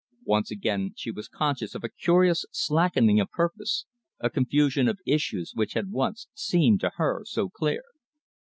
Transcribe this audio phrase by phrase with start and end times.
[0.25, 3.85] Once again she was conscious of a curious slackening of purpose,
[4.19, 7.83] a confusion of issues which had once seemed to her so clear.